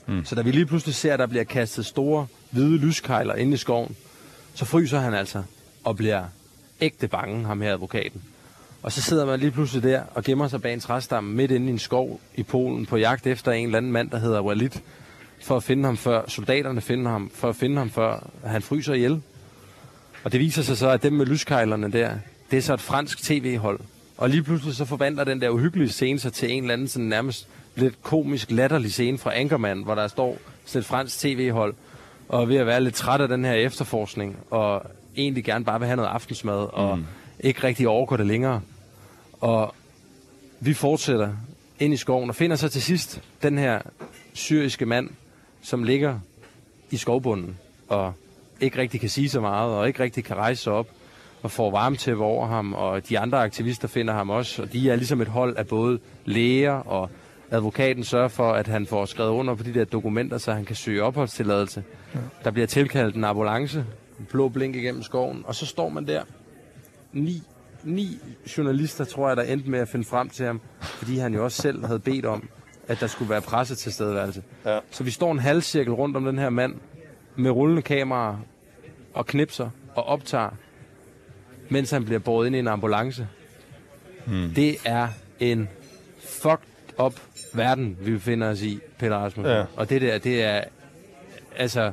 [0.07, 0.25] Mm.
[0.25, 3.57] Så da vi lige pludselig ser, at der bliver kastet store hvide lyskejler ind i
[3.57, 3.95] skoven,
[4.53, 5.43] så fryser han altså
[5.83, 6.23] og bliver
[6.81, 8.21] ægte bange, ham her advokaten.
[8.81, 11.67] Og så sidder man lige pludselig der og gemmer sig bag en træstamme midt inde
[11.67, 14.69] i en skov i Polen på jagt efter en eller anden mand, der hedder Walid,
[15.41, 18.93] for at finde ham før soldaterne finder ham, for at finde ham før han fryser
[18.93, 19.21] ihjel.
[20.23, 22.13] Og det viser sig så, at dem med lyskejlerne der,
[22.51, 23.79] det er så et fransk tv-hold.
[24.19, 27.07] Og lige pludselig så forvandler den der uhyggelige scene sig til en eller anden sådan
[27.07, 31.73] nærmest lidt komisk, latterlig scene fra Anchorman, hvor der står sådan et fransk tv-hold,
[32.29, 34.85] og ved at være lidt træt af den her efterforskning, og
[35.17, 37.05] egentlig gerne bare vil have noget aftensmad, og mm.
[37.39, 38.61] ikke rigtig overgår det længere.
[39.41, 39.75] Og
[40.59, 41.29] vi fortsætter
[41.79, 43.81] ind i skoven, og finder så til sidst den her
[44.33, 45.09] syriske mand,
[45.61, 46.19] som ligger
[46.91, 48.13] i skovbunden, og
[48.61, 50.87] ikke rigtig kan sige så meget, og ikke rigtig kan rejse sig op,
[51.41, 54.89] og får varme til over ham, og de andre aktivister finder ham også, og de
[54.89, 57.09] er ligesom et hold af både læger og
[57.51, 60.75] advokaten sørger for, at han får skrevet under på de der dokumenter, så han kan
[60.75, 61.83] søge opholdstilladelse.
[62.15, 62.19] Ja.
[62.43, 63.85] Der bliver tilkaldt en ambulance,
[64.19, 66.23] en blå blink igennem skoven, og så står man der.
[67.13, 67.43] Ni,
[67.83, 68.17] ni
[68.57, 71.61] journalister, tror jeg, der endte med at finde frem til ham, fordi han jo også
[71.61, 72.49] selv havde bedt om,
[72.87, 74.43] at der skulle være presse til stedværelse.
[74.65, 74.79] Ja.
[74.91, 76.75] Så vi står en halvcirkel rundt om den her mand,
[77.35, 78.37] med rullende kameraer
[79.13, 80.49] og knipser og optager,
[81.69, 83.27] mens han bliver båret ind i en ambulance.
[84.25, 84.53] Hmm.
[84.53, 85.07] Det er
[85.39, 85.69] en
[86.19, 87.13] fucked up
[87.53, 89.55] verden, vi befinder os i, Peter Rasmussen.
[89.55, 89.63] Ja.
[89.75, 90.63] Og det der, det er...
[91.55, 91.91] Altså,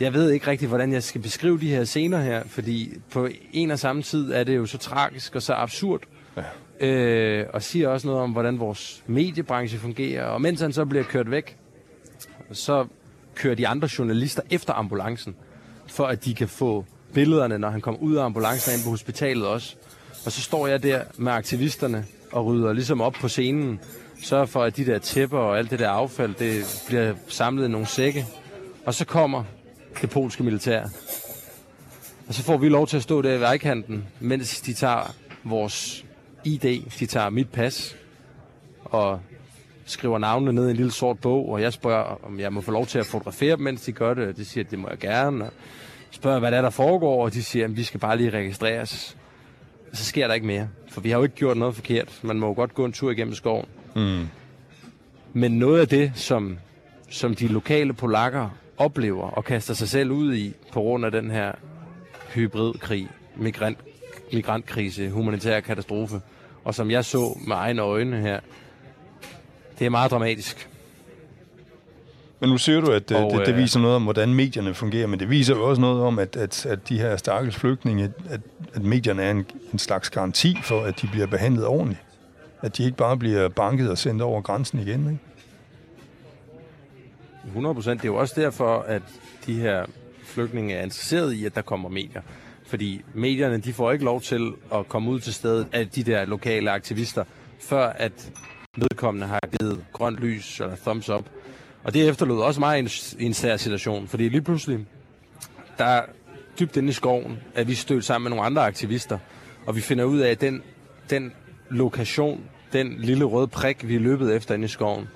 [0.00, 3.70] jeg ved ikke rigtig, hvordan jeg skal beskrive de her scener her, fordi på en
[3.70, 6.00] og samme tid er det jo så tragisk og så absurd.
[6.36, 6.86] Ja.
[6.86, 10.24] Øh, og siger også noget om, hvordan vores mediebranche fungerer.
[10.24, 11.56] Og mens han så bliver kørt væk,
[12.52, 12.86] så
[13.34, 15.36] kører de andre journalister efter ambulancen,
[15.86, 19.46] for at de kan få billederne, når han kom ud af ambulancen ind på hospitalet
[19.46, 19.76] også.
[20.26, 23.80] Og så står jeg der med aktivisterne og rydder ligesom op på scenen,
[24.22, 27.68] sørger for, at de der tæpper og alt det der affald, det bliver samlet i
[27.68, 28.26] nogle sække.
[28.86, 29.44] Og så kommer
[30.00, 30.82] det polske militær.
[32.28, 36.04] Og så får vi lov til at stå der i vejkanten, mens de tager vores
[36.44, 37.96] ID, de tager mit pas,
[38.84, 39.20] og
[39.84, 42.70] skriver navnene ned i en lille sort bog, og jeg spørger, om jeg må få
[42.70, 44.36] lov til at fotografere dem, mens de gør det.
[44.36, 45.44] De siger, at det må jeg gerne.
[45.44, 45.52] Og
[46.14, 49.16] spørger, hvad der er, der foregår, og de siger, at vi skal bare lige registreres.
[49.92, 52.20] Så sker der ikke mere, for vi har jo ikke gjort noget forkert.
[52.22, 53.66] Man må jo godt gå en tur igennem skoven.
[53.96, 54.28] Mm.
[55.32, 56.58] Men noget af det, som,
[57.10, 61.30] som de lokale polakker oplever og kaster sig selv ud i på grund af den
[61.30, 61.52] her
[62.34, 63.78] hybridkrig, migrant,
[64.32, 66.20] migrantkrise, humanitær katastrofe,
[66.64, 68.40] og som jeg så med egne øjne her,
[69.78, 70.68] det er meget dramatisk.
[72.40, 75.06] Men nu siger du, at og, det, det øh, viser noget om, hvordan medierne fungerer,
[75.06, 78.40] men det viser jo også noget om, at, at, at de her stakkels flygtninge, at,
[78.74, 82.02] at medierne er en, en slags garanti for, at de bliver behandlet ordentligt.
[82.62, 85.18] At de ikke bare bliver banket og sendt over grænsen igen, ikke?
[87.46, 88.02] 100 procent.
[88.02, 89.02] Det er jo også derfor, at
[89.46, 89.86] de her
[90.24, 92.22] flygtninge er interesseret i, at der kommer medier.
[92.66, 96.24] Fordi medierne, de får ikke lov til at komme ud til stedet af de der
[96.24, 97.24] lokale aktivister,
[97.60, 98.32] før at
[98.76, 101.24] vedkommende har givet grønt lys eller thumbs up.
[101.84, 104.86] Og det efterlod også mig i en, i en sær situation, fordi lige pludselig,
[105.78, 106.02] der
[106.60, 109.18] dybt inde i skoven, at vi stødt sammen med nogle andre aktivister,
[109.66, 110.62] og vi finder ud af, at den,
[111.10, 111.32] den
[111.70, 112.40] lokation,
[112.72, 115.08] den lille røde prik, vi er løbet efter inde i skoven,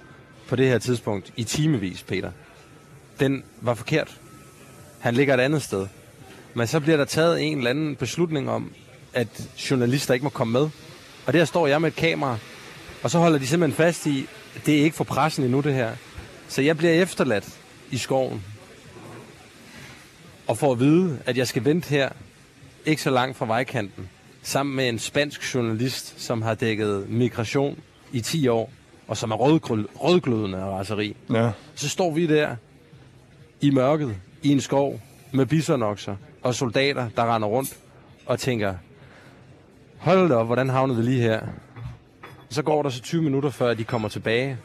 [0.48, 2.30] på det her tidspunkt, i timevis, Peter,
[3.20, 4.20] den var forkert.
[5.00, 5.86] Han ligger et andet sted.
[6.54, 8.72] Men så bliver der taget en eller anden beslutning om,
[9.12, 10.68] at journalister ikke må komme med.
[11.26, 12.36] Og der står jeg med et kamera,
[13.02, 14.26] og så holder de simpelthen fast i,
[14.56, 15.92] at det er ikke for pressen endnu det her.
[16.48, 17.58] Så jeg bliver efterladt
[17.90, 18.44] i skoven.
[20.46, 22.08] Og får at vide, at jeg skal vente her,
[22.86, 24.08] ikke så langt fra vejkanten,
[24.42, 27.78] sammen med en spansk journalist, som har dækket migration
[28.12, 28.72] i 10 år,
[29.08, 31.16] og som er rødglødende af raseri.
[31.30, 31.50] Ja.
[31.74, 32.56] Så står vi der
[33.60, 35.00] i mørket, i en skov,
[35.32, 37.76] med bisonokser og soldater, der render rundt
[38.26, 38.74] og tænker,
[39.98, 41.40] hold da op, hvordan havnede vi lige her?
[42.50, 44.58] Så går der så 20 minutter, før de kommer tilbage.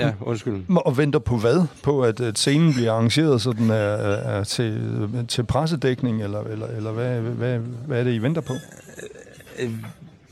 [0.00, 0.64] Ja, undskyld.
[0.68, 1.66] Og venter på hvad?
[1.82, 6.66] På at, at scenen bliver arrangeret, så den er, er til, til pressedækning, eller, eller,
[6.66, 8.52] eller hvad, hvad, hvad er det, I venter på?
[9.58, 9.70] Øh,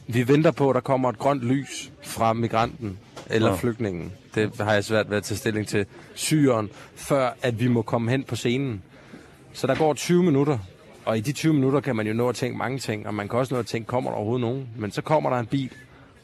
[0.07, 2.99] vi venter på, at der kommer et grønt lys fra migranten
[3.31, 3.57] eller ja.
[3.57, 4.13] flygtningen.
[4.35, 5.87] Det har jeg svært ved at tage stilling til.
[6.15, 8.83] Syren, før at vi må komme hen på scenen.
[9.53, 10.59] Så der går 20 minutter,
[11.05, 13.29] og i de 20 minutter kan man jo nå at tænke mange ting, og man
[13.29, 14.69] kan også nå at tænke, kommer der overhovedet nogen?
[14.77, 15.71] Men så kommer der en bil,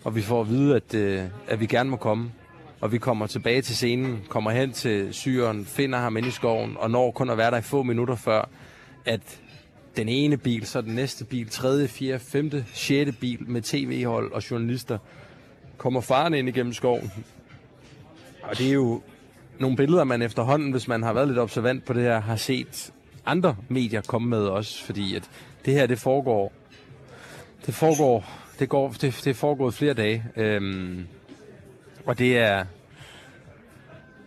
[0.04, 2.30] og vi får at vide, at, øh, at vi gerne må komme.
[2.82, 6.76] Og vi kommer tilbage til scenen, kommer hen til syren, finder ham inde i skoven,
[6.76, 8.48] og når kun at være der i få minutter før,
[9.04, 9.40] at
[9.96, 14.50] den ene bil, så den næste bil, tredje, fjerde, femte, sjette bil med tv-hold og
[14.50, 14.98] journalister,
[15.76, 17.12] kommer faren ind igennem skoven.
[18.42, 19.02] Og det er jo
[19.58, 22.92] nogle billeder, man efterhånden, hvis man har været lidt observant på det her, har set
[23.26, 25.30] andre medier komme med også, fordi at
[25.64, 26.52] det her, det foregår,
[27.66, 28.24] det foregår,
[28.58, 31.06] det går, det, det foregår flere dage, øhm,
[32.06, 32.64] og det er,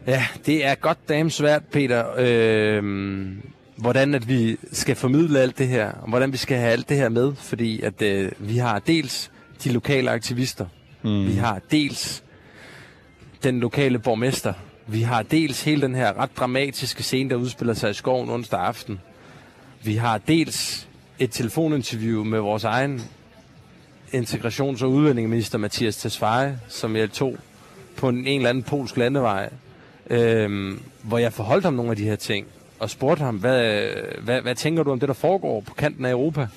[0.07, 3.41] ja, det er godt damn svært, Peter, øhm,
[3.75, 6.97] hvordan at vi skal formidle alt det her, og hvordan vi skal have alt det
[6.97, 9.31] her med, fordi at øh, vi har dels
[9.63, 10.65] de lokale aktivister,
[11.03, 11.27] mm.
[11.27, 12.23] vi har dels
[13.43, 14.53] den lokale borgmester,
[14.87, 18.59] vi har dels hele den her ret dramatiske scene, der udspiller sig i skoven onsdag
[18.59, 18.99] aften.
[19.83, 20.87] Vi har dels
[21.19, 23.01] et telefoninterview med vores egen
[24.13, 27.37] integrations- og udlændingeminister Mathias Tesfaye, som jeg tog
[27.97, 29.49] på en, en eller anden polsk landevej,
[30.09, 32.47] øhm, hvor jeg forholdt ham nogle af de her ting,
[32.79, 33.87] og spurgte ham, hvad,
[34.21, 36.47] hvad, hvad tænker du om det, der foregår på kanten af Europa?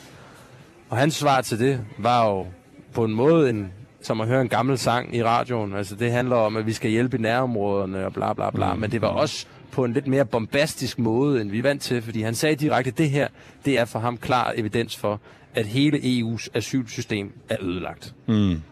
[0.90, 2.46] Og hans svar til det var jo
[2.92, 3.72] på en måde en,
[4.02, 5.74] som at høre en gammel sang i radioen.
[5.74, 8.74] Altså det handler om, at vi skal hjælpe i nærområderne og bla bla bla.
[8.74, 8.80] Mm.
[8.80, 12.02] Men det var også på en lidt mere bombastisk måde, end vi er vant til,
[12.02, 13.28] fordi han sagde direkte, at det her,
[13.64, 15.20] det er for ham klar evidens for,
[15.54, 18.14] at hele EU's asylsystem er ødelagt.
[18.26, 18.62] Mm.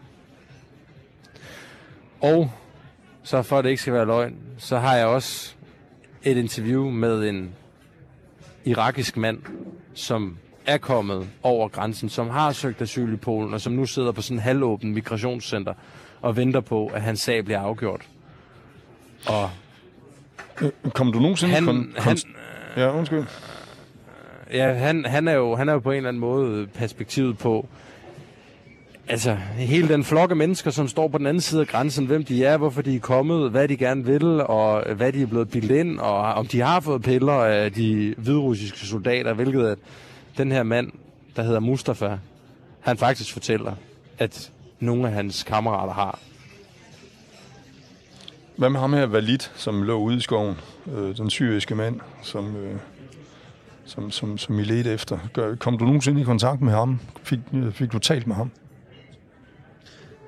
[2.21, 2.51] Og
[3.23, 5.53] så for at det ikke skal være løgn, så har jeg også
[6.23, 7.55] et interview med en
[8.65, 9.39] irakisk mand,
[9.93, 14.11] som er kommet over grænsen, som har søgt asyl i Polen, og som nu sidder
[14.11, 15.73] på sådan en halvåben migrationscenter
[16.21, 18.01] og venter på, at hans sag bliver afgjort.
[19.27, 19.49] Og
[20.61, 21.53] øh, Kom du nogensinde...
[21.53, 22.17] Han, kon- han,
[22.77, 23.25] ja, undskyld.
[24.53, 27.67] Ja, han, han, er jo, han er jo på en eller anden måde perspektivet på,
[29.09, 32.25] altså hele den flok af mennesker, som står på den anden side af grænsen, hvem
[32.25, 35.49] de er, hvorfor de er kommet, hvad de gerne vil, og hvad de er blevet
[35.49, 39.77] bildt ind, og om de har fået piller af de hvidrussiske soldater, hvilket at
[40.37, 40.91] den her mand,
[41.35, 42.17] der hedder Mustafa,
[42.79, 43.73] han faktisk fortæller,
[44.17, 46.19] at nogle af hans kammerater har.
[48.57, 50.55] Hvad med ham her, Valid, som lå ude i skoven?
[50.95, 52.75] Øh, den syriske mand, som, øh,
[53.85, 55.19] som, som, som I ledte efter.
[55.59, 56.99] Kom du nogensinde i kontakt med ham?
[57.23, 58.51] Fik, øh, fik du talt med ham?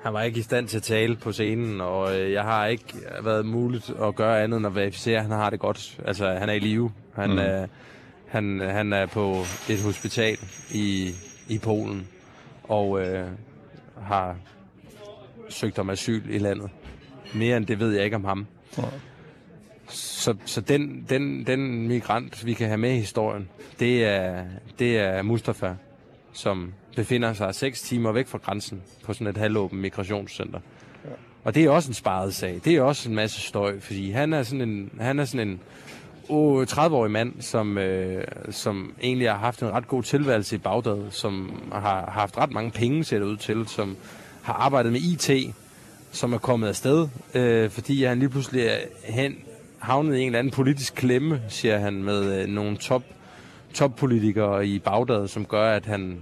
[0.02, 2.94] Han var ikke i stand til at tale på scenen, og øh, jeg har ikke
[3.22, 6.00] været muligt at gøre andet end at verificere, at han har det godt.
[6.04, 6.92] Altså, han er i live.
[7.14, 7.38] Han, mm.
[7.38, 7.66] er,
[8.28, 9.36] han, han er på
[9.70, 10.38] et hospital
[10.70, 11.10] i,
[11.48, 12.08] i Polen,
[12.62, 13.26] og øh,
[14.02, 14.36] har
[15.48, 16.70] søgt om asyl i landet.
[17.34, 18.46] Mere end det ved jeg ikke om ham.
[18.78, 18.82] Ja.
[19.88, 23.48] Så, så den, den, den migrant, vi kan have med i historien,
[23.80, 24.44] det er,
[24.78, 25.74] det er Mustafa,
[26.32, 30.60] som befinder sig 6 timer væk fra grænsen på sådan et halvåben migrationscenter.
[31.04, 31.10] Ja.
[31.44, 32.60] Og det er også en sparet sag.
[32.64, 35.60] Det er også en masse støj, fordi han er sådan en, han er sådan en
[36.28, 41.10] oh, 30-årig mand, som, øh, som egentlig har haft en ret god tilværelse i Bagdad,
[41.10, 43.96] som har haft ret mange penge, ser det ud til, som
[44.42, 45.54] har arbejdet med IT,
[46.12, 49.34] som er kommet afsted, øh, fordi han lige pludselig er hen,
[49.78, 53.02] havnet i en eller anden politisk klemme, siger han, med øh, nogle top,
[53.74, 56.18] toppolitikere i Bagdad, som gør, at han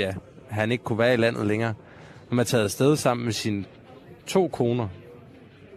[0.00, 0.12] ja,
[0.48, 1.74] han ikke kunne være i landet længere.
[2.28, 3.64] Han er taget afsted sammen med sine
[4.26, 4.88] to koner.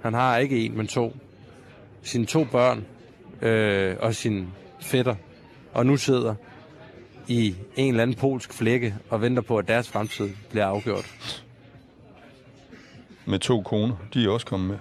[0.02, 1.16] Han har ikke en, men to.
[2.02, 2.86] Sine to børn
[3.42, 4.48] øh, og sin
[4.82, 5.16] fætter.
[5.74, 6.36] Og nu sidder
[7.28, 11.44] i en eller anden polsk flække og venter på, at deres fremtid bliver afgjort.
[13.26, 13.96] Med to koner.
[14.14, 14.78] De er også kommet med.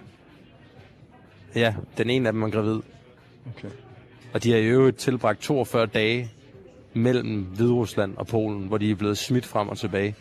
[1.55, 2.81] Ja, den ene af dem er gravid.
[3.57, 3.68] Okay.
[4.35, 6.31] Og de har i øvrigt tilbragt 42 dage
[6.94, 10.14] mellem Hviderusland og Polen, hvor de er blevet smidt frem og tilbage.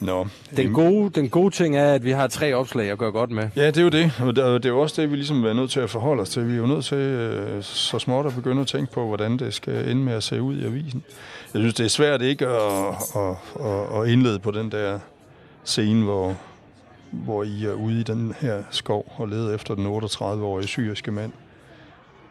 [0.00, 0.26] Nå.
[0.56, 3.48] Den gode, den gode ting er, at vi har tre opslag at gøre godt med.
[3.56, 4.12] Ja, det er jo det.
[4.20, 6.48] Og det er jo også det, vi ligesom er nødt til at forholde os til.
[6.48, 9.54] Vi er jo nødt til øh, så småt at begynde at tænke på, hvordan det
[9.54, 11.02] skal ende med at se ud i avisen.
[11.54, 14.98] Jeg synes, det er svært ikke at, at, at, at indlede på den der
[15.64, 16.36] scene, hvor,
[17.10, 21.32] hvor I er ude i den her skov og leder efter den 38-årige syriske mand.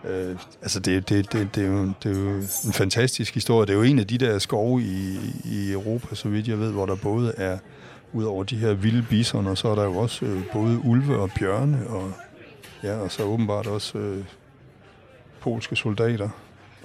[0.06, 2.30] Øh, altså, det, det, det, det, er jo, det er jo
[2.66, 3.66] en fantastisk historie.
[3.66, 6.72] Det er jo en af de der skove i, i Europa, så vidt jeg ved,
[6.72, 7.58] hvor der både er,
[8.14, 11.30] ud over de her vilde bisoner, så er der jo også øh, både ulve og
[11.40, 12.12] bjørne, og,
[12.84, 14.24] ja, og så åbenbart også øh,
[15.40, 16.30] polske soldater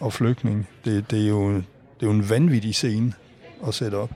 [0.00, 0.66] og flygtninge.
[0.85, 1.62] Det, det, er jo, det
[2.02, 3.12] er jo en vanvittig scene
[3.66, 4.11] at sætte op.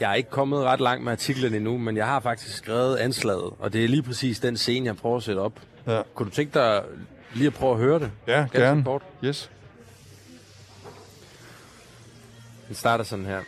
[0.00, 3.50] Jeg er ikke kommet ret langt med artiklen endnu, men jeg har faktisk skrevet anslaget,
[3.58, 5.60] og det er lige præcis den scene, jeg prøver at sætte op.
[5.86, 6.82] Ja, Kunne du tænke dig
[7.34, 8.10] lige at prøve at høre det?
[8.26, 8.84] ja Ganske gerne.
[8.84, 9.02] kort.
[9.24, 9.50] Yes.
[12.68, 13.40] Den starter sådan her.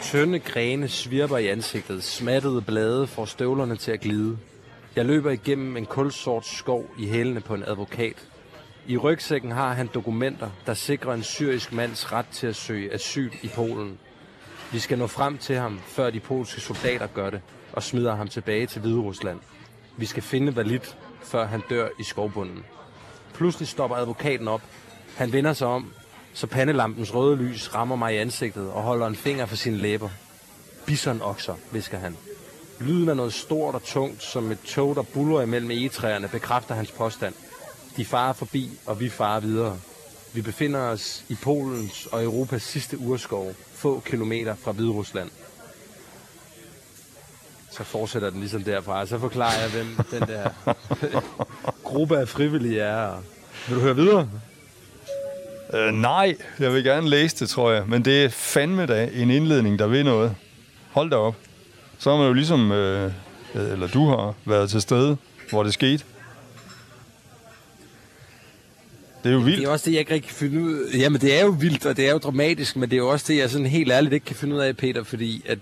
[0.00, 2.04] Tynde grene svirper i ansigtet.
[2.04, 4.38] Smattede blade får støvlerne til at glide.
[4.96, 8.28] Jeg løber igennem en kulsort skov i hælene på en advokat.
[8.86, 13.30] I rygsækken har han dokumenter, der sikrer en syrisk mands ret til at søge asyl
[13.42, 13.98] i Polen.
[14.72, 17.40] Vi skal nå frem til ham, før de polske soldater gør det,
[17.72, 19.40] og smider ham tilbage til Hviderusland.
[19.96, 22.64] Vi skal finde Valit, før han dør i skovbunden.
[23.34, 24.62] Pludselig stopper advokaten op.
[25.16, 25.92] Han vender sig om,
[26.34, 30.08] så pandelampens røde lys rammer mig i ansigtet og holder en finger for sine læber.
[30.86, 32.16] Bisonokser, visker han.
[32.80, 36.90] Lyden af noget stort og tungt, som et tog, der buller imellem egetræerne, bekræfter hans
[36.90, 37.34] påstand.
[37.96, 39.78] De farer forbi, og vi farer videre.
[40.34, 45.30] Vi befinder os i Polens og Europas sidste urskov, få kilometer fra Hviderusland.
[47.76, 50.50] Så fortsætter den ligesom derfra, og så forklarer jeg, hvem den der
[51.90, 53.22] gruppe af frivillige er.
[53.68, 54.28] Vil du høre videre?
[55.74, 57.84] Øh, nej, jeg vil gerne læse det, tror jeg.
[57.88, 60.34] Men det er fandme da en indledning, der vil noget.
[60.90, 61.34] Hold da op.
[61.98, 63.12] Så har man jo ligesom, øh,
[63.54, 65.16] eller du har været til stede,
[65.50, 66.04] hvor det skete.
[69.24, 69.64] Det er jo Det vildt.
[69.64, 70.98] er også det, jeg ikke rigtig kan finde ud af.
[70.98, 73.24] Jamen, det er jo vildt, og det er jo dramatisk, men det er jo også
[73.28, 75.58] det, jeg sådan helt ærligt ikke kan finde ud af, Peter, fordi at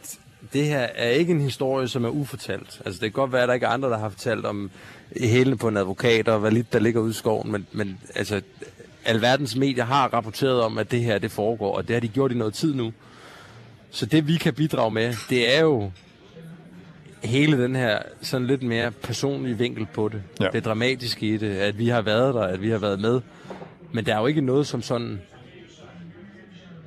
[0.53, 2.83] det her er ikke en historie, som er ufortalt.
[2.85, 4.71] Altså, det kan godt være, at der ikke er andre, der har fortalt om
[5.17, 8.41] hælene på en advokat og hvad lidt der ligger ude i skoven, men, men altså,
[9.05, 12.33] alverdens medier har rapporteret om, at det her, det foregår, og det har de gjort
[12.33, 12.93] i noget tid nu.
[13.91, 15.91] Så det, vi kan bidrage med, det er jo
[17.23, 20.23] hele den her sådan lidt mere personlige vinkel på det.
[20.41, 20.47] Ja.
[20.53, 23.21] Det dramatiske i det, at vi har været der, at vi har været med.
[23.93, 25.21] Men der er jo ikke noget som sådan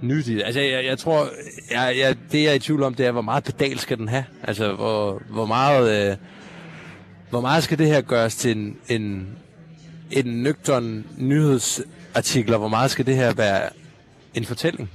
[0.04, 0.44] nyt i det.
[0.46, 1.28] Altså, jeg, jeg tror,
[1.72, 4.08] jeg, jeg, det jeg er i tvivl om, det er, hvor meget pedal skal den
[4.08, 4.26] have?
[4.44, 6.12] Altså, hvor, hvor meget...
[6.12, 6.18] Øh,
[7.30, 9.28] hvor meget skal det her gøres til en, en,
[10.12, 13.70] en nøgtern nyhedsartikel, og hvor meget skal det her være
[14.34, 14.92] en fortælling?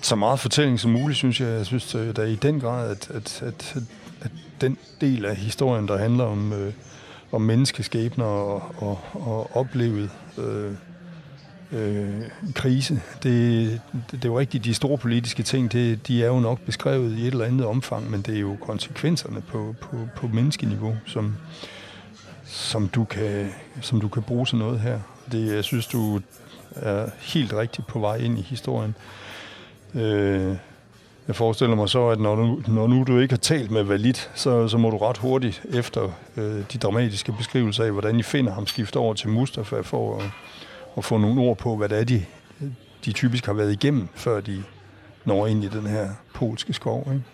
[0.00, 1.48] Så meget fortælling som muligt, synes jeg.
[1.48, 3.76] Jeg synes øh, da i den grad, at, at, at,
[4.20, 6.72] at den del af historien, der handler om, øh,
[7.32, 10.72] om menneskeskæbner og, og, og oplevet øh,
[11.74, 12.22] øh,
[12.54, 16.40] krise, det, det, det er jo rigtigt, de store politiske ting, det, de er jo
[16.40, 20.26] nok beskrevet i et eller andet omfang, men det er jo konsekvenserne på, på, på
[20.26, 21.36] menneskeniveau, som,
[22.44, 25.00] som, du kan, som du kan bruge til noget her.
[25.32, 26.20] Det, jeg synes, du
[26.76, 28.94] er helt rigtigt på vej ind i historien.
[29.94, 30.56] Øh,
[31.28, 34.30] jeg forestiller mig så, at når, du, når nu du ikke har talt med Valit,
[34.34, 38.52] så, så må du ret hurtigt efter øh, de dramatiske beskrivelser af, hvordan I finder
[38.52, 40.24] ham, skifte over til Mustafa for at,
[40.96, 42.24] at få nogle ord på, hvad det er, de,
[43.04, 44.64] de typisk har været igennem, før de
[45.24, 47.08] når ind i den her polske skov.
[47.12, 47.24] Ikke?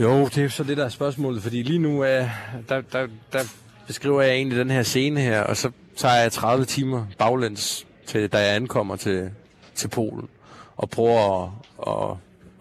[0.00, 2.28] Jo, det er så det, der er spørgsmålet, fordi lige nu er,
[2.68, 3.40] der, der, der
[3.86, 8.28] beskriver jeg egentlig den her scene her, og så tager jeg 30 timer baglæns, til,
[8.28, 9.30] da jeg ankommer til,
[9.74, 10.28] til Polen,
[10.76, 11.50] og prøver at,
[11.86, 12.16] at,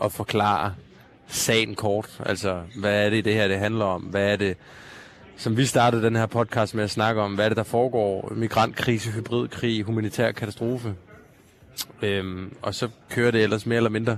[0.05, 0.73] at forklare
[1.27, 2.21] sagen kort.
[2.25, 4.01] Altså, hvad er det, det her det handler om?
[4.01, 4.57] Hvad er det,
[5.37, 8.33] som vi startede den her podcast med at snakke om, hvad er det, der foregår?
[8.35, 10.93] Migrantkrise, hybridkrig, humanitær katastrofe.
[12.01, 14.17] Øhm, og så kører det ellers mere eller mindre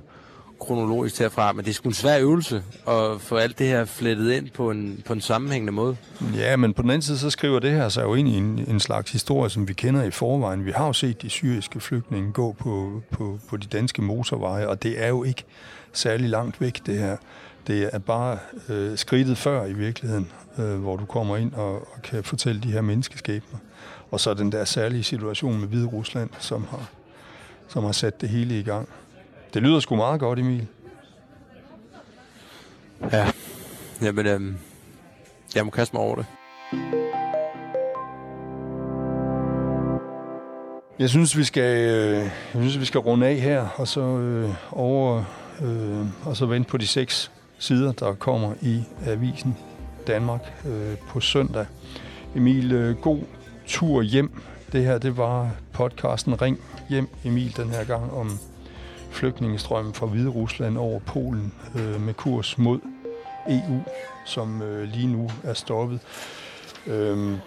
[0.59, 4.31] kronologisk herfra, men det er sgu en svær øvelse at få alt det her flettet
[4.31, 5.97] ind på en, på en sammenhængende måde.
[6.35, 8.65] Ja, men på den anden side, så skriver det her sig jo ind i en,
[8.67, 10.65] en slags historie, som vi kender i forvejen.
[10.65, 14.83] Vi har jo set de syriske flygtninge gå på, på, på de danske motorveje, og
[14.83, 15.43] det er jo ikke
[15.93, 17.17] særlig langt væk, det her.
[17.67, 18.39] Det er bare
[18.69, 22.71] øh, skridtet før i virkeligheden, øh, hvor du kommer ind og, og kan fortælle de
[22.71, 23.59] her menneskeskæbner.
[24.11, 26.89] Og så den der særlige situation med Hvide Rusland, som har,
[27.67, 28.89] som har sat det hele i gang.
[29.53, 30.67] Det lyder sgu meget godt, Emil.
[33.11, 33.31] Ja.
[34.01, 34.57] Jamen, øhm,
[35.55, 36.25] jeg må kaste mig over det.
[40.99, 44.49] Jeg synes, vi skal, øh, jeg synes, vi skal runde af her, og så øh,
[44.71, 45.23] over,
[45.61, 49.57] øh, og så vente på de seks sider, der kommer i Avisen
[50.07, 51.65] Danmark øh, på søndag.
[52.35, 53.19] Emil, øh, god
[53.67, 54.41] tur hjem.
[54.71, 58.39] Det her, det var podcasten Ring hjem, Emil, den her gang om
[59.11, 62.79] flygtningestrømmen fra Hvide Rusland over Polen øh, med kurs mod
[63.49, 63.81] EU,
[64.25, 65.99] som øh, lige nu er stoppet.
[66.87, 67.37] Øh,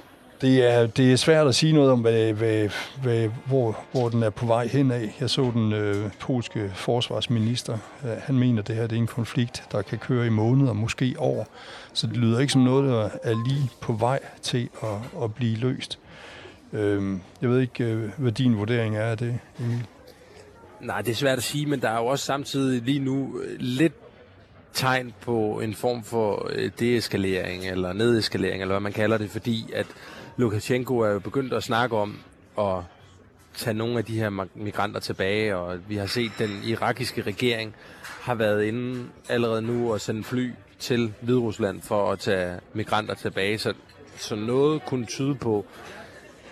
[0.40, 2.68] det er, det er svært at sige noget om, hvad, hvad,
[3.02, 5.16] hvad, hvor, hvor den er på vej hen af.
[5.20, 7.78] Jeg så den øh, polske forsvarsminister.
[8.04, 10.72] Øh, han mener, at det her det er en konflikt, der kan køre i måneder,
[10.72, 11.48] måske år.
[11.92, 15.56] Så det lyder ikke som noget, der er lige på vej til at, at blive
[15.56, 15.98] løst.
[16.72, 19.86] Øh, jeg ved ikke, øh, hvad din vurdering er af det, Emil.
[20.80, 23.56] Nej, det er svært at sige, men der er jo også samtidig lige nu øh,
[23.58, 23.92] lidt
[24.72, 29.70] tegn på en form for øh, deeskalering eller nedeskalering, eller hvad man kalder det, fordi
[29.74, 29.86] at
[30.40, 32.18] Lukashenko er jo begyndt at snakke om
[32.58, 32.82] at
[33.54, 37.74] tage nogle af de her migranter tilbage, og vi har set, at den irakiske regering
[38.20, 43.58] har været inde allerede nu og sende fly til Hviderusland for at tage migranter tilbage.
[43.58, 43.74] Så,
[44.16, 45.66] så noget kunne tyde på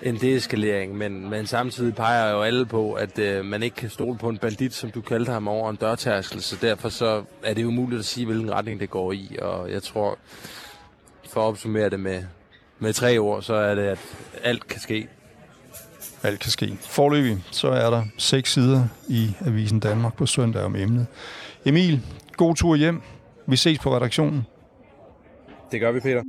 [0.02, 4.18] en deeskalering, men, men samtidig peger jo alle på, at øh, man ikke kan stole
[4.18, 7.64] på en bandit, som du kaldte ham over en dørtærskel, så derfor så er det
[7.64, 10.18] umuligt at sige, hvilken retning det går i, og jeg tror,
[11.28, 12.22] for at opsummere det med,
[12.78, 13.98] med tre ord, så er det, at
[14.42, 15.08] alt kan ske.
[16.22, 16.78] Alt kan ske.
[16.80, 21.06] Forløbig, så er der seks sider i Avisen Danmark på søndag om emnet.
[21.64, 22.00] Emil,
[22.36, 23.02] god tur hjem.
[23.46, 24.46] Vi ses på redaktionen.
[25.72, 26.22] Det gør vi, Peter.